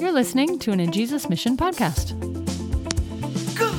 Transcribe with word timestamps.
You're 0.00 0.12
listening 0.12 0.60
to 0.60 0.70
an 0.70 0.78
In 0.78 0.92
Jesus 0.92 1.28
Mission 1.28 1.56
podcast. 1.56 2.10
Good 3.56 3.74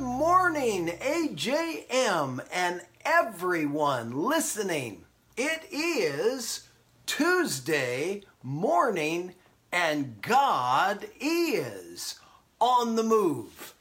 morning, 0.00 0.88
AJM, 0.88 2.40
and 2.50 2.80
everyone 3.04 4.24
listening. 4.24 5.04
It 5.36 5.64
is 5.70 6.66
Tuesday 7.04 8.22
morning, 8.42 9.34
and 9.70 10.22
God 10.22 11.04
is 11.20 12.18
on 12.58 12.96
the 12.96 13.02
move. 13.02 13.74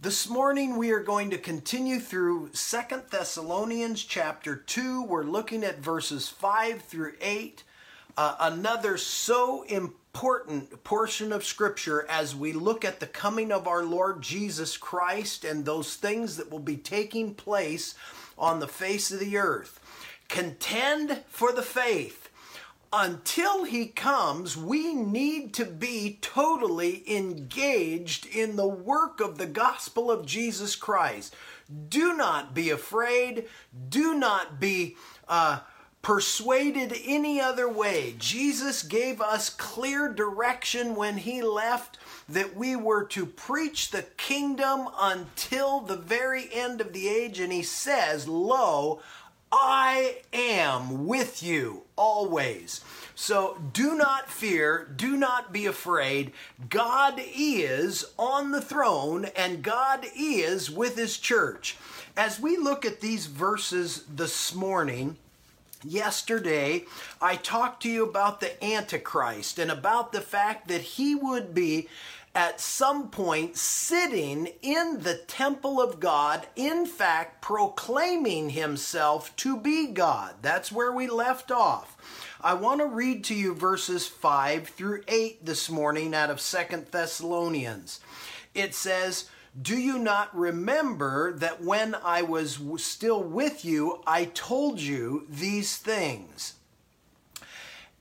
This 0.00 0.30
morning 0.30 0.78
we 0.78 0.92
are 0.92 1.02
going 1.02 1.28
to 1.28 1.36
continue 1.36 2.00
through 2.00 2.54
Second 2.54 3.02
Thessalonians 3.10 4.02
chapter 4.02 4.56
2. 4.56 5.04
We're 5.04 5.24
looking 5.24 5.62
at 5.62 5.80
verses 5.80 6.30
5 6.30 6.80
through 6.80 7.12
8. 7.20 7.64
Uh, 8.16 8.36
another 8.40 8.96
so 8.96 9.62
important 9.62 10.82
portion 10.84 11.32
of 11.32 11.44
scripture 11.44 12.06
as 12.08 12.34
we 12.34 12.52
look 12.52 12.84
at 12.84 13.00
the 13.00 13.06
coming 13.06 13.52
of 13.52 13.68
our 13.68 13.84
Lord 13.84 14.22
Jesus 14.22 14.76
Christ 14.76 15.44
and 15.44 15.64
those 15.64 15.96
things 15.96 16.36
that 16.36 16.50
will 16.50 16.58
be 16.58 16.76
taking 16.76 17.34
place 17.34 17.94
on 18.36 18.60
the 18.60 18.68
face 18.68 19.10
of 19.12 19.20
the 19.20 19.36
earth. 19.36 19.78
Contend 20.28 21.22
for 21.28 21.52
the 21.52 21.62
faith 21.62 22.30
until 22.92 23.64
he 23.64 23.86
comes, 23.86 24.56
we 24.56 24.94
need 24.94 25.54
to 25.54 25.64
be 25.64 26.18
totally 26.20 27.04
engaged 27.08 28.26
in 28.26 28.56
the 28.56 28.66
work 28.66 29.20
of 29.20 29.38
the 29.38 29.46
gospel 29.46 30.10
of 30.10 30.26
Jesus 30.26 30.74
Christ. 30.74 31.34
Do 31.88 32.16
not 32.16 32.52
be 32.52 32.70
afraid. 32.70 33.46
Do 33.88 34.14
not 34.14 34.58
be 34.58 34.96
uh, 35.28 35.60
persuaded 36.02 36.96
any 37.04 37.40
other 37.40 37.68
way. 37.68 38.14
Jesus 38.18 38.82
gave 38.82 39.20
us 39.20 39.50
clear 39.50 40.12
direction 40.12 40.94
when 40.94 41.18
he 41.18 41.42
left 41.42 41.98
that 42.28 42.56
we 42.56 42.74
were 42.74 43.04
to 43.04 43.26
preach 43.26 43.90
the 43.90 44.02
kingdom 44.16 44.88
until 44.98 45.80
the 45.80 45.96
very 45.96 46.48
end 46.52 46.80
of 46.80 46.92
the 46.92 47.08
age. 47.08 47.38
And 47.38 47.52
he 47.52 47.62
says, 47.62 48.26
Lo, 48.26 49.00
I 49.52 50.18
am 50.32 51.06
with 51.06 51.42
you 51.42 51.82
always. 51.96 52.82
So 53.14 53.58
do 53.72 53.94
not 53.94 54.30
fear, 54.30 54.88
do 54.96 55.16
not 55.16 55.52
be 55.52 55.66
afraid. 55.66 56.32
God 56.70 57.14
is 57.18 58.06
on 58.16 58.52
the 58.52 58.62
throne 58.62 59.26
and 59.36 59.62
God 59.62 60.06
is 60.16 60.70
with 60.70 60.96
his 60.96 61.18
church. 61.18 61.76
As 62.16 62.40
we 62.40 62.56
look 62.56 62.86
at 62.86 63.00
these 63.00 63.26
verses 63.26 64.04
this 64.08 64.54
morning, 64.54 65.18
Yesterday, 65.82 66.84
I 67.22 67.36
talked 67.36 67.82
to 67.84 67.88
you 67.88 68.04
about 68.04 68.40
the 68.40 68.62
Antichrist 68.62 69.58
and 69.58 69.70
about 69.70 70.12
the 70.12 70.20
fact 70.20 70.68
that 70.68 70.82
he 70.82 71.14
would 71.14 71.54
be 71.54 71.88
at 72.34 72.60
some 72.60 73.08
point 73.08 73.56
sitting 73.56 74.48
in 74.62 75.00
the 75.00 75.16
temple 75.26 75.80
of 75.80 75.98
God, 75.98 76.46
in 76.54 76.86
fact, 76.86 77.40
proclaiming 77.42 78.50
himself 78.50 79.34
to 79.36 79.56
be 79.56 79.88
God. 79.88 80.34
That's 80.42 80.70
where 80.70 80.92
we 80.92 81.08
left 81.08 81.50
off. 81.50 81.96
I 82.40 82.54
want 82.54 82.80
to 82.80 82.86
read 82.86 83.24
to 83.24 83.34
you 83.34 83.54
verses 83.54 84.06
5 84.06 84.68
through 84.68 85.02
8 85.08 85.44
this 85.44 85.68
morning 85.68 86.14
out 86.14 86.30
of 86.30 86.40
Second 86.40 86.86
Thessalonians. 86.90 88.00
It 88.54 88.74
says, 88.74 89.28
do 89.60 89.76
you 89.76 89.98
not 89.98 90.36
remember 90.36 91.32
that 91.32 91.62
when 91.62 91.94
I 91.94 92.22
was 92.22 92.60
still 92.76 93.22
with 93.22 93.64
you, 93.64 94.02
I 94.06 94.26
told 94.26 94.80
you 94.80 95.26
these 95.28 95.76
things? 95.76 96.54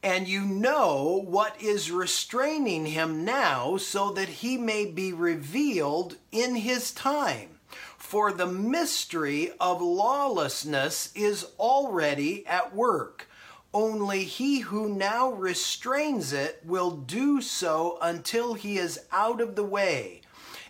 And 0.04 0.28
you 0.28 0.42
know 0.42 1.24
what 1.26 1.62
is 1.62 1.92
restraining 1.92 2.86
him 2.86 3.26
now, 3.26 3.78
so 3.78 4.12
that 4.12 4.30
he 4.30 4.58
may 4.58 4.86
be 4.86 5.12
revealed 5.12 6.16
in 6.32 6.56
his 6.56 6.92
time. 6.92 7.60
For 7.98 8.32
the 8.32 8.48
mystery 8.48 9.52
of 9.60 9.82
lawlessness 9.82 11.12
is 11.16 11.46
already 11.60 12.46
at 12.48 12.74
work. 12.76 13.28
Only 13.74 14.24
he 14.24 14.62
who 14.62 14.90
now 14.90 15.32
restrains 15.32 16.32
it 16.32 16.62
will 16.66 16.92
do 16.92 17.42
so 17.42 17.98
until 18.02 18.54
he 18.54 18.78
is 18.78 19.02
out 19.12 19.42
of 19.42 19.56
the 19.56 19.64
way. 19.64 20.19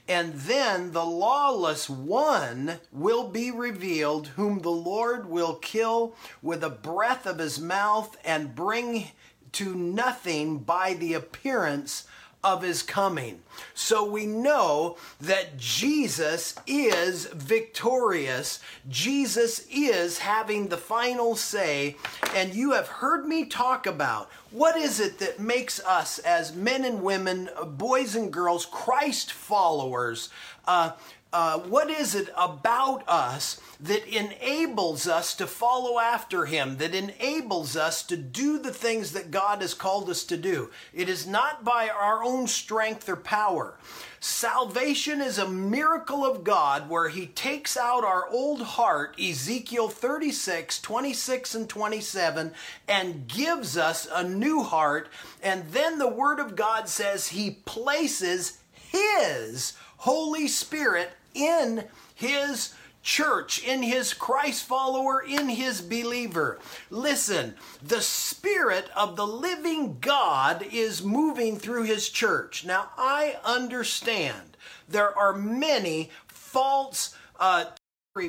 And 0.10 0.34
then 0.34 0.92
the 0.92 1.06
lawless 1.06 1.88
one 1.88 2.80
will 2.92 3.28
be 3.28 3.52
revealed, 3.52 4.30
whom 4.30 4.62
the 4.62 4.72
Lord 4.72 5.30
will 5.30 5.54
kill 5.54 6.16
with 6.42 6.64
a 6.64 6.70
breath 6.72 7.28
of 7.28 7.38
his 7.38 7.60
mouth 7.60 8.18
and 8.26 8.56
bring 8.56 9.12
to 9.52 9.76
nothing 9.76 10.58
by 10.58 10.96
the 10.96 11.14
appearance 11.14 12.08
of 12.44 12.62
his 12.62 12.82
coming. 12.82 13.42
So 13.74 14.10
we 14.10 14.26
know 14.26 14.98
that 15.20 15.58
Jesus 15.58 16.56
is 16.66 17.26
victorious. 17.26 18.60
Jesus 18.88 19.66
is 19.70 20.20
having 20.20 20.68
the 20.68 20.78
final 20.78 21.36
say. 21.36 21.98
And 22.34 22.54
you 22.54 22.72
have 22.72 22.88
heard 22.88 23.26
me 23.26 23.46
talk 23.46 23.86
about 23.86 24.30
what 24.52 24.78
is 24.78 25.00
it 25.00 25.20
that 25.20 25.40
makes 25.40 25.84
us, 25.84 26.20
as 26.20 26.56
men 26.56 26.86
and 26.86 27.04
women, 27.04 27.50
boys 27.66 28.16
and 28.16 28.32
girls, 28.32 28.66
Christ 28.66 29.32
followers, 29.32 30.30
uh, 30.66 30.92
uh, 31.32 31.60
what 31.60 31.92
is 31.92 32.16
it 32.16 32.30
about 32.36 33.08
us 33.08 33.62
that 33.80 34.04
enables 34.08 35.08
us 35.08 35.36
to 35.36 35.46
follow 35.46 36.00
after 36.00 36.46
Him, 36.46 36.78
that 36.78 36.96
enables 36.96 37.76
us 37.76 38.02
to 38.04 38.18
do 38.18 38.58
the 38.58 38.74
things 38.74 39.12
that 39.12 39.30
God 39.30 39.62
has 39.62 39.76
called 39.76 40.10
us 40.10 40.24
to 40.24 40.38
do? 40.38 40.72
It 40.92 41.08
is 41.08 41.28
not 41.28 41.64
by 41.64 41.88
our 41.88 42.24
own 42.24 42.48
strength 42.48 43.08
or 43.08 43.16
power. 43.16 43.78
Salvation 44.20 45.22
is 45.22 45.38
a 45.38 45.48
miracle 45.48 46.26
of 46.26 46.44
God 46.44 46.90
where 46.90 47.10
He 47.10 47.28
takes 47.28 47.78
out 47.78 48.04
our 48.04 48.28
old 48.30 48.64
heart, 48.64 49.16
Ezekiel 49.20 49.88
36, 49.88 50.82
26, 50.82 51.54
and 51.54 51.70
27, 51.70 52.54
and 52.88 53.28
gives 53.28 53.78
us 53.78 54.08
a 54.12 54.28
new 54.28 54.64
heart. 54.64 55.10
And 55.44 55.70
then 55.72 56.00
the 56.00 56.10
Word 56.10 56.40
of 56.40 56.56
God 56.56 56.90
says 56.90 57.28
He 57.28 57.52
places 57.52 58.58
His 58.74 59.74
Holy 59.98 60.48
Spirit 60.48 61.12
in 61.34 61.86
his 62.16 62.74
church, 63.02 63.64
in 63.64 63.82
his 63.82 64.14
Christ 64.14 64.66
follower, 64.66 65.22
in 65.22 65.50
his 65.50 65.82
believer. 65.82 66.60
Listen, 66.90 67.56
the 67.82 68.02
Spirit 68.02 68.90
of 68.96 69.16
the 69.16 69.28
living 69.28 69.98
God 70.02 70.66
is 70.72 71.04
moving 71.04 71.58
through 71.58 71.84
his 71.84 72.10
church. 72.10 72.66
Now, 72.66 72.90
I 72.98 73.38
understand 73.46 74.58
there 74.88 75.18
are 75.18 75.34
many 75.34 76.12
false 76.28 77.16
uh, 77.40 77.66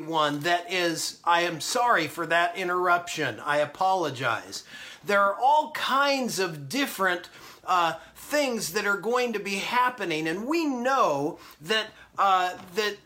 one 0.07 0.41
that 0.41 0.73
is, 0.73 1.19
I 1.25 1.43
am 1.43 1.61
sorry 1.61 2.07
for 2.07 2.25
that 2.27 2.57
interruption. 2.57 3.41
I 3.41 3.59
apologize. 3.59 4.63
There 5.05 5.21
are 5.21 5.35
all 5.35 5.73
kinds 5.73 6.39
of 6.39 6.69
different 6.69 7.29
uh, 7.67 7.95
things 8.15 8.73
that 8.75 8.87
are 8.87 8.99
going 8.99 9.33
to 9.33 9.41
be 9.41 9.57
happening, 9.57 10.29
and 10.29 10.47
we 10.47 10.65
know 10.65 11.41
that 11.61 11.89
uh, 12.21 12.53
that 12.75 12.97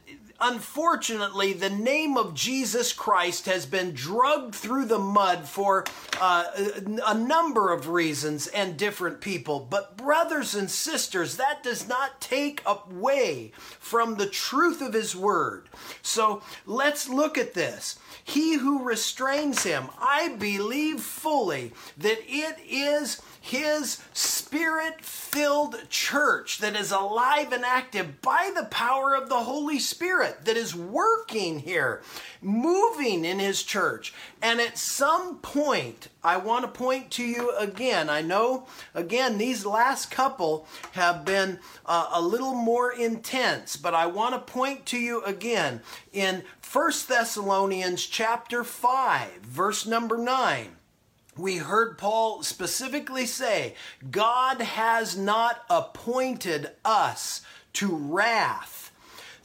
unfortunately, 0.40 1.52
the 1.52 1.70
name 1.70 2.16
of 2.16 2.34
Jesus 2.34 2.92
Christ 2.92 3.46
has 3.46 3.64
been 3.64 3.92
drugged 3.92 4.56
through 4.56 4.86
the 4.86 4.98
mud 4.98 5.48
for 5.48 5.84
uh, 6.20 6.46
a 7.06 7.14
number 7.14 7.72
of 7.72 7.88
reasons 7.88 8.48
and 8.48 8.76
different 8.76 9.20
people. 9.20 9.60
But, 9.70 9.96
brothers 9.96 10.56
and 10.56 10.68
sisters, 10.68 11.36
that 11.36 11.62
does 11.62 11.88
not 11.88 12.20
take 12.20 12.60
away 12.66 13.52
from 13.54 14.16
the 14.16 14.26
truth 14.26 14.82
of 14.82 14.94
His 14.94 15.14
Word. 15.14 15.68
So, 16.02 16.42
let's 16.66 17.08
look 17.08 17.38
at 17.38 17.54
this. 17.54 17.98
He 18.24 18.54
who 18.56 18.82
restrains 18.82 19.64
him, 19.64 19.88
I 20.00 20.30
believe 20.30 21.00
fully 21.00 21.72
that 21.98 22.18
it 22.26 22.58
is 22.66 23.20
his 23.38 24.02
spirit 24.14 24.43
filled 25.34 25.90
church 25.90 26.58
that 26.58 26.76
is 26.76 26.92
alive 26.92 27.52
and 27.52 27.64
active 27.64 28.20
by 28.22 28.52
the 28.54 28.66
power 28.66 29.12
of 29.12 29.28
the 29.28 29.40
Holy 29.40 29.80
Spirit 29.80 30.44
that 30.44 30.56
is 30.56 30.76
working 30.76 31.58
here, 31.58 32.02
moving 32.40 33.24
in 33.24 33.40
his 33.40 33.64
church. 33.64 34.14
And 34.40 34.60
at 34.60 34.78
some 34.78 35.38
point, 35.38 36.08
I 36.22 36.36
want 36.36 36.64
to 36.64 36.68
point 36.68 37.10
to 37.12 37.24
you 37.24 37.50
again. 37.56 38.08
I 38.08 38.22
know, 38.22 38.68
again, 38.94 39.38
these 39.38 39.66
last 39.66 40.12
couple 40.12 40.68
have 40.92 41.24
been 41.24 41.58
uh, 41.84 42.10
a 42.12 42.22
little 42.22 42.54
more 42.54 42.92
intense, 42.92 43.76
but 43.76 43.92
I 43.92 44.06
want 44.06 44.34
to 44.34 44.52
point 44.52 44.86
to 44.86 44.98
you 44.98 45.24
again 45.24 45.80
in 46.12 46.44
1 46.72 46.92
Thessalonians 47.08 48.06
chapter 48.06 48.62
5, 48.62 49.30
verse 49.42 49.84
number 49.84 50.16
9 50.16 50.76
we 51.36 51.56
heard 51.56 51.98
Paul 51.98 52.42
specifically 52.42 53.26
say, 53.26 53.74
God 54.10 54.60
has 54.60 55.16
not 55.16 55.64
appointed 55.68 56.70
us 56.84 57.42
to 57.74 57.94
wrath. 57.94 58.92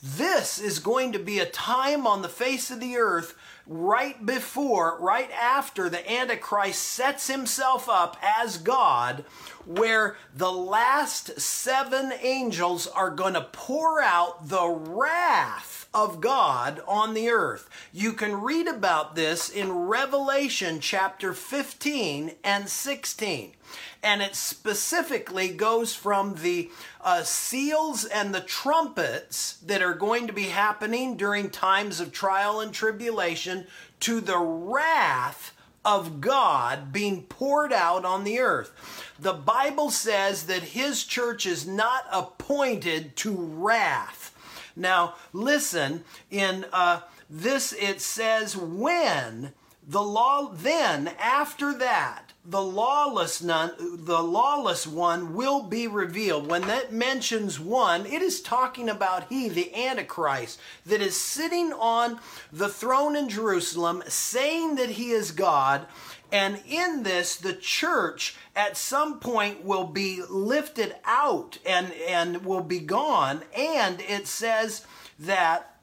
This 0.02 0.60
is 0.60 0.80
going 0.80 1.12
to 1.14 1.20
be 1.20 1.40
a 1.40 1.46
time 1.46 2.08
on 2.08 2.22
the 2.22 2.30
face 2.30 2.72
of 2.72 2.80
the 2.80 2.98
earth 2.98 3.36
right 3.70 4.26
before, 4.26 4.98
right 5.00 5.30
after 5.32 5.90
the 5.90 6.12
Antichrist 6.12 6.82
sets 6.82 7.28
himself 7.28 7.88
up 7.88 8.18
as 8.22 8.58
God, 8.58 9.24
where 9.64 10.18
the 10.36 10.52
last 10.52 11.40
seven 11.40 12.12
angels 12.20 12.88
are 12.88 13.12
going 13.12 13.36
to 13.36 13.48
pour 13.52 14.02
out 14.02 14.50
the 14.50 14.68
wrath 14.68 15.88
of 15.94 16.20
God 16.20 16.82
on 16.88 17.14
the 17.14 17.30
earth. 17.30 17.70
You 17.94 18.14
can 18.14 18.42
read 18.42 18.68
about 18.68 19.16
this 19.16 19.50
in 19.50 19.72
Revelation 19.72 20.80
chapter 20.80 21.34
15 21.34 22.32
and 22.44 22.68
16 22.68 23.54
and 24.02 24.22
it 24.22 24.36
specifically 24.36 25.50
goes 25.50 25.94
from 25.94 26.36
the 26.36 26.70
uh, 27.02 27.24
seals 27.24 28.06
and 28.06 28.34
the 28.34 28.42
trumpets 28.42 29.58
that 29.66 29.82
are 29.82 29.94
going 29.94 30.28
to 30.28 30.34
be 30.34 30.46
happening 30.46 31.18
during 31.18 31.50
times 31.50 32.00
of 32.00 32.12
trial 32.12 32.62
and 32.62 32.74
tribulation 32.74 33.59
to 34.02 34.22
the 34.22 34.38
wrath 34.38 35.54
of 35.86 36.22
God 36.22 36.92
being 36.92 37.24
poured 37.24 37.72
out 37.72 38.06
on 38.06 38.24
the 38.24 38.40
earth. 38.40 38.72
The 39.20 39.34
Bible 39.34 39.90
says 39.90 40.44
that 40.48 40.64
his 40.64 41.04
church 41.04 41.46
is 41.46 41.66
not 41.66 42.06
appointed 42.12 43.16
to 43.18 43.36
wrath. 43.36 44.36
Now, 44.76 45.16
listen, 45.34 46.04
in 46.30 46.66
uh, 46.72 47.02
this 47.30 47.74
it 47.74 48.02
says, 48.02 48.56
when 48.56 49.54
the 49.90 50.04
law, 50.04 50.52
then 50.54 51.08
after 51.20 51.76
that, 51.80 52.32
the 52.46 52.62
lawless 52.62 53.42
none, 53.42 53.72
the 53.80 54.22
lawless 54.22 54.86
one 54.86 55.34
will 55.34 55.64
be 55.64 55.88
revealed. 55.88 56.48
When 56.48 56.62
that 56.64 56.94
mentions 56.94 57.60
one, 57.60 58.06
it 58.06 58.22
is 58.22 58.40
talking 58.40 58.88
about 58.88 59.30
he, 59.30 59.50
the 59.50 59.74
Antichrist, 59.76 60.60
that 60.86 61.02
is 61.02 61.20
sitting 61.20 61.74
on 61.74 62.20
the 62.54 62.70
throne 62.70 63.16
in 63.16 63.30
Jerusalem, 63.30 64.04
saying 64.08 64.76
that 64.76 64.92
he 64.92 65.10
is 65.10 65.32
God. 65.32 65.88
And 66.32 66.62
in 66.68 67.02
this, 67.02 67.36
the 67.36 67.54
church 67.54 68.36
at 68.56 68.78
some 68.78 69.20
point 69.20 69.66
will 69.66 69.86
be 69.86 70.22
lifted 70.30 70.96
out 71.04 71.58
and, 71.66 71.92
and 72.08 72.46
will 72.46 72.62
be 72.62 72.80
gone. 72.80 73.42
And 73.58 74.02
it 74.02 74.28
says 74.28 74.86
that 75.18 75.79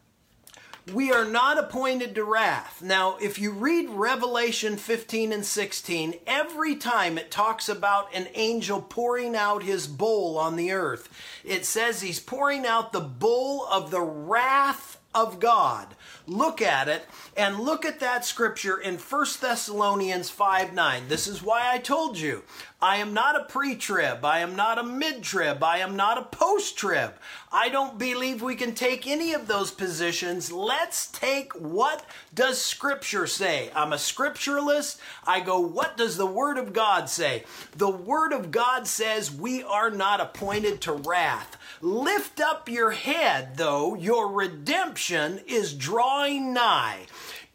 we 0.92 1.12
are 1.12 1.24
not 1.24 1.58
appointed 1.58 2.14
to 2.14 2.24
wrath. 2.24 2.80
Now, 2.80 3.16
if 3.20 3.40
you 3.40 3.50
read 3.50 3.90
Revelation 3.90 4.76
15 4.76 5.32
and 5.32 5.44
16, 5.44 6.14
every 6.26 6.76
time 6.76 7.18
it 7.18 7.30
talks 7.30 7.68
about 7.68 8.14
an 8.14 8.28
angel 8.34 8.80
pouring 8.80 9.34
out 9.34 9.64
his 9.64 9.88
bowl 9.88 10.38
on 10.38 10.54
the 10.54 10.70
earth, 10.70 11.08
it 11.44 11.66
says 11.66 12.02
he's 12.02 12.20
pouring 12.20 12.64
out 12.64 12.92
the 12.92 13.00
bowl 13.00 13.66
of 13.66 13.90
the 13.90 14.00
wrath 14.00 14.98
of 15.12 15.40
God. 15.40 15.88
Look 16.26 16.60
at 16.60 16.88
it 16.88 17.06
and 17.36 17.58
look 17.58 17.84
at 17.84 18.00
that 18.00 18.24
scripture 18.24 18.78
in 18.78 18.98
1 18.98 19.26
Thessalonians 19.40 20.30
5 20.30 20.72
9. 20.72 21.08
This 21.08 21.26
is 21.26 21.42
why 21.42 21.72
I 21.72 21.78
told 21.78 22.18
you 22.18 22.44
I 22.80 22.96
am 22.98 23.14
not 23.14 23.40
a 23.40 23.44
pre 23.44 23.74
trib. 23.74 24.22
I 24.22 24.40
am 24.40 24.54
not 24.54 24.78
a 24.78 24.82
mid 24.82 25.22
trib. 25.22 25.62
I 25.62 25.78
am 25.78 25.96
not 25.96 26.18
a 26.18 26.22
post 26.22 26.76
trib. 26.76 27.14
I 27.50 27.70
don't 27.70 27.98
believe 27.98 28.42
we 28.42 28.54
can 28.54 28.74
take 28.74 29.06
any 29.06 29.32
of 29.32 29.46
those 29.46 29.70
positions. 29.70 30.52
Let's 30.52 31.06
take 31.06 31.54
what 31.54 32.04
does 32.34 32.60
Scripture 32.60 33.26
say? 33.26 33.70
I'm 33.74 33.94
a 33.94 33.96
scripturalist. 33.96 34.98
I 35.26 35.40
go, 35.40 35.58
what 35.58 35.96
does 35.96 36.18
the 36.18 36.26
Word 36.26 36.58
of 36.58 36.74
God 36.74 37.08
say? 37.08 37.44
The 37.74 37.88
Word 37.88 38.34
of 38.34 38.50
God 38.50 38.86
says 38.86 39.32
we 39.32 39.62
are 39.62 39.90
not 39.90 40.20
appointed 40.20 40.82
to 40.82 40.92
wrath. 40.92 41.56
Lift 41.80 42.40
up 42.40 42.68
your 42.68 42.90
head, 42.90 43.56
though, 43.56 43.94
your 43.94 44.30
redemption 44.30 45.40
is 45.46 45.72
drawing 45.72 46.52
nigh 46.52 47.06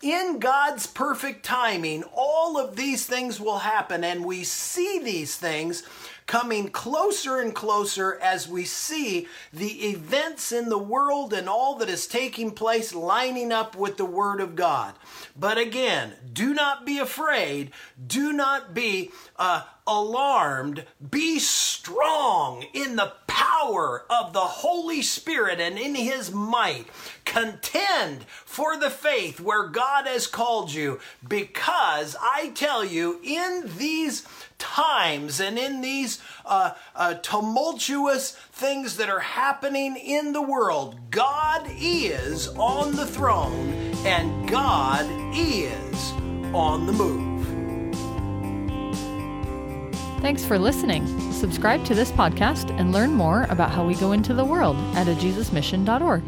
in 0.01 0.39
God's 0.39 0.87
perfect 0.87 1.45
timing, 1.45 2.03
all 2.13 2.57
of 2.57 2.75
these 2.75 3.05
things 3.05 3.39
will 3.39 3.59
happen, 3.59 4.03
and 4.03 4.25
we 4.25 4.43
see 4.43 4.99
these 4.99 5.35
things 5.35 5.83
coming 6.31 6.69
closer 6.69 7.39
and 7.39 7.53
closer 7.53 8.17
as 8.21 8.47
we 8.47 8.63
see 8.63 9.27
the 9.51 9.89
events 9.89 10.51
in 10.51 10.69
the 10.69 10.77
world 10.77 11.33
and 11.33 11.49
all 11.49 11.75
that 11.75 11.89
is 11.89 12.07
taking 12.07 12.51
place 12.51 12.93
lining 12.95 13.51
up 13.51 13.75
with 13.75 13.97
the 13.97 14.05
Word 14.05 14.39
of 14.39 14.55
God. 14.55 14.93
But 15.37 15.57
again, 15.57 16.13
do 16.31 16.53
not 16.53 16.85
be 16.85 16.99
afraid. 16.99 17.71
Do 18.07 18.31
not 18.31 18.73
be 18.73 19.11
uh, 19.35 19.63
alarmed. 19.85 20.85
Be 21.09 21.37
strong 21.39 22.63
in 22.73 22.95
the 22.95 23.11
power 23.41 24.05
of 24.07 24.33
the 24.33 24.39
Holy 24.39 25.01
Spirit 25.01 25.59
and 25.59 25.79
in 25.79 25.95
His 25.95 26.31
might. 26.31 26.85
Contend 27.25 28.23
for 28.45 28.77
the 28.77 28.89
faith 28.89 29.39
where 29.39 29.67
God 29.67 30.05
has 30.05 30.27
called 30.27 30.71
you 30.71 30.99
because 31.27 32.15
I 32.21 32.51
tell 32.53 32.85
you, 32.85 33.19
in 33.23 33.63
these 33.77 34.27
times 34.59 35.39
and 35.39 35.57
in 35.57 35.81
these 35.81 36.21
uh, 36.45 36.73
uh, 36.95 37.15
tumultuous 37.15 38.31
things 38.51 38.97
that 38.97 39.09
are 39.09 39.19
happening 39.19 39.95
in 39.95 40.33
the 40.33 40.41
world, 40.41 40.99
God 41.09 41.65
is 41.79 42.47
on 42.49 42.95
the 42.95 43.05
throne 43.05 43.73
and 44.05 44.47
God 44.47 45.05
is 45.33 46.11
on 46.53 46.85
the 46.85 46.93
move. 46.93 47.31
Thanks 50.21 50.45
for 50.45 50.59
listening. 50.59 51.30
Subscribe 51.41 51.83
to 51.85 51.95
this 51.95 52.11
podcast 52.11 52.69
and 52.79 52.91
learn 52.91 53.13
more 53.13 53.47
about 53.49 53.71
how 53.71 53.83
we 53.83 53.95
go 53.95 54.11
into 54.11 54.35
the 54.35 54.45
world 54.45 54.77
at 54.95 55.07
ajesusmission.org. 55.07 56.21